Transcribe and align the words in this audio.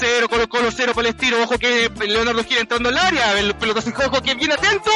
de 0.00 0.20
la 0.20 0.28
primera 0.28 0.28
etapa 0.28 0.28
cero, 0.28 0.28
Colo 0.28 0.48
Colo 0.48 0.70
cero 0.70 0.92
Palestino, 0.94 1.42
ojo 1.42 1.58
que 1.58 1.90
Leonardo 2.06 2.44
quiere 2.44 2.62
entrando 2.62 2.88
al 2.88 2.98
área, 2.98 3.38
el 3.38 3.54
pelotazo 3.54 3.90
ojo 4.06 4.22
que 4.22 4.34
viene 4.34 4.54
atento. 4.54 4.90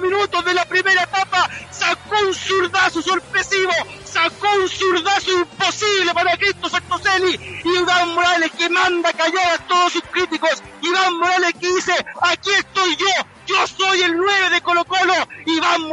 Minutos 0.00 0.44
de 0.44 0.54
la 0.54 0.64
primera 0.64 1.02
etapa, 1.02 1.48
sacó 1.70 2.16
un 2.26 2.34
zurdazo 2.34 3.02
sorpresivo, 3.02 3.72
sacó 4.04 4.48
un 4.60 4.68
zurdazo 4.68 5.30
imposible 5.32 6.12
para 6.14 6.36
Cristo 6.36 6.68
Toselli 6.88 7.62
y 7.64 7.78
Iván 7.78 8.14
Morales 8.14 8.50
que 8.56 8.68
manda 8.68 9.12
callar 9.12 9.54
a 9.54 9.58
todos 9.66 9.92
sus 9.92 10.02
críticos, 10.10 10.62
Iván 10.82 11.18
Morales 11.18 11.52
que 11.60 11.68
dice, 11.68 11.94
aquí 12.22 12.50
estoy 12.58 12.96
yo, 12.96 13.06
yo 13.46 13.66
soy 13.66 14.02
el 14.02 14.16
9 14.16 14.50
de 14.50 14.60
Colo 14.60 14.84
Colo, 14.84 15.01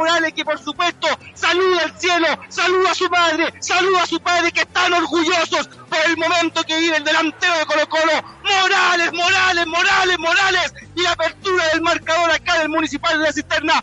Morales 0.00 0.32
que 0.32 0.46
por 0.46 0.58
supuesto 0.58 1.08
saluda 1.34 1.82
al 1.82 2.00
cielo, 2.00 2.26
saluda 2.48 2.92
a 2.92 2.94
su 2.94 3.10
padre, 3.10 3.52
saluda 3.60 4.02
a 4.02 4.06
su 4.06 4.18
padre 4.18 4.50
que 4.50 4.62
están 4.62 4.94
orgullosos 4.94 5.68
por 5.68 5.98
el 6.06 6.16
momento 6.16 6.64
que 6.64 6.78
vive 6.78 6.96
el 6.96 7.04
delantero 7.04 7.58
de 7.58 7.66
Colo 7.66 7.86
Colo, 7.86 8.12
Morales, 8.42 9.12
Morales, 9.12 9.66
Morales, 9.66 10.18
Morales, 10.18 10.74
y 10.96 11.02
la 11.02 11.12
apertura 11.12 11.66
del 11.68 11.82
marcador 11.82 12.30
acá 12.30 12.60
del 12.60 12.70
Municipal 12.70 13.18
de 13.18 13.24
la 13.26 13.32
Cisterna, 13.32 13.82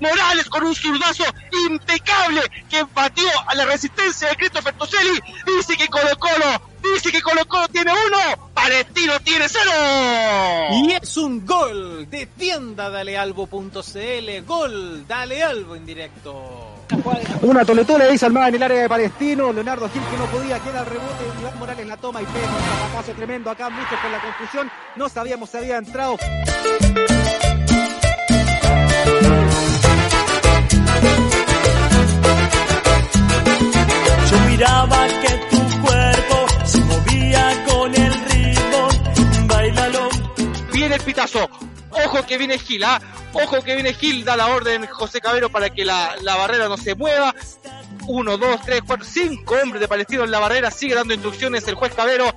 Morales 0.00 0.48
con 0.48 0.62
un 0.62 0.76
zurdazo 0.76 1.24
impecable 1.68 2.42
que 2.70 2.84
batió 2.94 3.28
a 3.48 3.56
la 3.56 3.64
resistencia 3.64 4.28
de 4.28 4.36
Christopher 4.36 4.74
Toselli. 4.74 5.20
Dice 5.44 5.76
que 5.76 5.88
Colo 5.88 6.16
Colo, 6.20 6.70
dice 6.94 7.10
que 7.10 7.20
Colo 7.20 7.44
Colo 7.46 7.66
tiene 7.66 7.90
uno, 7.92 8.41
Palestino 8.62 9.18
tiene 9.24 9.46
cero. 9.48 9.70
Y 10.70 10.92
es 10.92 11.16
un 11.16 11.44
gol 11.44 12.08
de 12.08 12.26
tienda 12.26 12.90
dalealbo.cl. 12.90 14.46
Gol, 14.46 15.06
dale 15.08 15.42
albo 15.42 15.74
en 15.74 15.84
directo. 15.84 16.76
Una 17.42 17.64
toletole 17.64 18.08
dice 18.10 18.26
Almada 18.26 18.48
en 18.48 18.54
el 18.54 18.62
área 18.62 18.82
de 18.82 18.88
Palestino. 18.88 19.52
Leonardo 19.52 19.88
Gil 19.88 20.02
que 20.10 20.16
no 20.16 20.26
podía, 20.26 20.60
queda 20.60 20.80
el 20.80 20.86
rebote. 20.86 21.24
Iván 21.40 21.58
Morales 21.58 21.86
la 21.86 21.96
toma 21.96 22.22
y 22.22 22.26
pega 22.26 23.10
un 23.10 23.16
tremendo 23.16 23.50
acá. 23.50 23.68
Muchos 23.68 23.98
con 23.98 24.12
la 24.12 24.20
confusión. 24.20 24.70
No 24.94 25.08
sabíamos 25.08 25.50
si 25.50 25.56
había 25.56 25.78
entrado. 25.78 26.16
Ojo 41.90 42.24
que 42.26 42.38
viene 42.38 42.58
Gil, 42.58 42.84
¿ah? 42.84 43.00
Ojo 43.32 43.62
que 43.62 43.74
viene 43.74 43.94
Gil, 43.94 44.24
da 44.24 44.36
la 44.36 44.48
orden 44.48 44.86
José 44.86 45.20
Cabero 45.20 45.50
para 45.50 45.70
que 45.70 45.84
la, 45.84 46.16
la 46.22 46.36
barrera 46.36 46.68
no 46.68 46.76
se 46.76 46.94
mueva. 46.94 47.34
Uno, 48.06 48.36
dos, 48.36 48.60
tres, 48.64 48.82
cuatro, 48.86 49.06
cinco 49.06 49.54
hombres 49.62 49.80
de 49.80 49.88
Palestino 49.88 50.24
en 50.24 50.30
la 50.30 50.38
barrera. 50.38 50.70
Sigue 50.70 50.94
dando 50.94 51.14
instrucciones 51.14 51.66
el 51.68 51.74
juez 51.74 51.94
Cabero. 51.94 52.34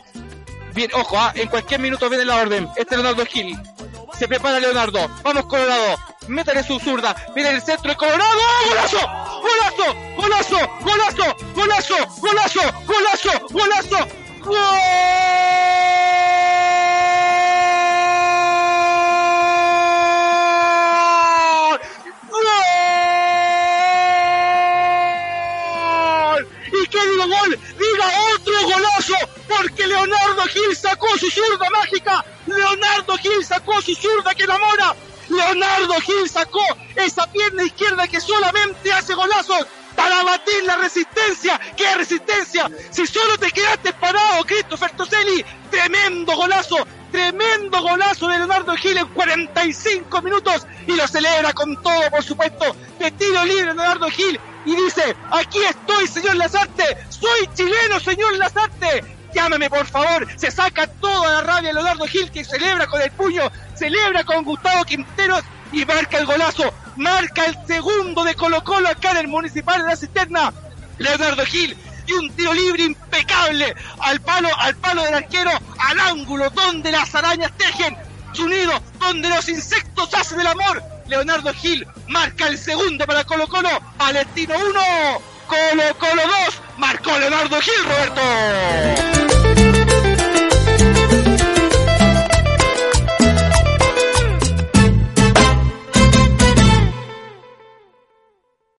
Bien, 0.73 0.91
ojo, 0.93 1.17
¿ah? 1.17 1.31
en 1.35 1.47
cualquier 1.47 1.79
minuto 1.79 2.09
viene 2.09 2.25
la 2.25 2.35
orden. 2.37 2.67
Este 2.75 2.95
es 2.95 3.01
Leonardo 3.01 3.25
Gil. 3.25 3.57
Se 4.17 4.27
prepara 4.27 4.59
Leonardo. 4.59 5.09
Vamos 5.23 5.45
Colorado. 5.45 5.97
Métale 6.27 6.63
su 6.63 6.79
zurda. 6.79 7.15
Viene 7.33 7.51
el 7.51 7.61
centro 7.61 7.91
de 7.91 7.97
Colorado. 7.97 8.39
¡Golazo! 8.69 8.99
¡Golazo! 9.41 9.95
¡Golazo! 10.15 10.69
¡Golazo! 10.81 11.35
¡Golazo! 11.53 11.95
¡Golazo! 12.21 12.61
¡Golazo! 12.85 13.47
¡Golazo! 13.51 14.07
¡Gol! 14.43 15.24
¿Y 26.67 26.87
qué 26.87 26.99
digo 27.07 27.27
gol? 27.27 27.59
Diga 27.77 28.11
otro 28.35 28.61
golazo, 28.63 29.15
porque 29.47 29.87
Leonardo 29.87 30.43
Gil 30.43 30.75
sacó 30.75 31.07
su 31.17 31.29
zurda 31.29 31.69
mágica. 31.69 32.25
Leonardo 32.47 33.17
Gil 33.17 33.45
sacó 33.45 33.81
su 33.81 33.93
zurda 33.95 34.33
que 34.33 34.43
enamora. 34.43 34.95
Leonardo 35.29 35.95
Gil 36.01 36.29
sacó 36.29 36.63
esa 36.95 37.31
pierna 37.31 37.63
izquierda 37.63 38.07
que 38.07 38.19
solamente 38.19 38.91
hace 38.91 39.13
golazos 39.13 39.65
para 39.95 40.23
batir 40.23 40.63
la 40.63 40.77
resistencia. 40.77 41.59
¿Qué 41.75 41.95
resistencia? 41.95 42.69
Si 42.91 43.07
solo 43.07 43.37
te 43.37 43.51
quedaste 43.51 43.93
parado, 43.93 44.43
Christopher 44.45 44.91
Toselli, 44.91 45.43
tremendo 45.71 46.35
golazo, 46.35 46.85
tremendo 47.11 47.81
golazo 47.81 48.27
de 48.27 48.37
Leonardo 48.37 48.75
Gil 48.75 48.97
en 48.97 49.07
45 49.07 50.21
minutos 50.21 50.67
y 50.87 50.95
lo 50.95 51.07
celebra 51.07 51.53
con 51.53 51.81
todo, 51.81 52.09
por 52.11 52.23
supuesto, 52.23 52.75
de 52.99 53.11
tiro 53.11 53.45
libre 53.45 53.65
Leonardo 53.65 54.09
Gil 54.09 54.39
y 54.65 54.75
dice, 54.75 55.15
aquí 55.31 55.59
estoy, 55.63 56.07
señor 56.07 56.35
Lazarte, 56.35 56.97
soy 57.09 57.49
chileno, 57.55 57.99
señor 57.99 58.35
Lazarte, 58.37 59.03
llámame 59.33 59.69
por 59.69 59.85
favor, 59.85 60.27
se 60.35 60.49
saca 60.51 60.87
toda 60.87 61.33
la 61.33 61.41
rabia 61.41 61.73
Leonardo 61.73 62.05
Gil 62.07 62.31
que 62.31 62.43
celebra 62.43 62.87
con 62.87 63.01
el 63.01 63.11
puño, 63.11 63.51
celebra 63.75 64.23
con 64.23 64.43
Gustavo 64.43 64.83
Quinteros 64.83 65.43
y 65.71 65.85
marca 65.85 66.17
el 66.17 66.25
golazo, 66.25 66.73
marca 66.95 67.45
el 67.45 67.57
segundo 67.67 68.23
de 68.23 68.35
Colo 68.35 68.63
Colo 68.63 68.89
acá 68.89 69.11
en 69.11 69.17
el 69.17 69.27
Municipal 69.27 69.81
de 69.81 69.87
la 69.87 69.95
Cisterna, 69.95 70.53
Leonardo 70.97 71.45
Gil 71.45 71.77
y 72.07 72.13
un 72.13 72.31
tiro 72.31 72.53
libre 72.53 72.83
impecable 72.83 73.75
al 73.99 74.19
palo, 74.21 74.49
al 74.57 74.75
palo 74.75 75.03
del 75.03 75.13
arquero, 75.13 75.51
al 75.77 75.99
ángulo 75.99 76.49
donde 76.49 76.91
las 76.91 77.13
arañas 77.13 77.51
tejen 77.57 77.95
su 78.33 78.47
nido, 78.47 78.73
donde 78.99 79.29
los 79.29 79.47
insectos 79.49 80.13
hacen 80.13 80.39
el 80.39 80.47
amor. 80.47 80.94
Leonardo 81.07 81.53
Gil 81.53 81.87
marca 82.07 82.47
el 82.47 82.57
segundo 82.57 83.05
para 83.05 83.23
Colo 83.23 83.47
Colo, 83.47 83.69
Palestino 83.97 84.53
1, 84.57 84.81
Colo 85.47 85.95
Colo 85.99 86.21
2, 86.45 86.61
marcó 86.77 87.17
Leonardo 87.17 87.59
Gil, 87.61 87.83
Roberto. 87.83 89.24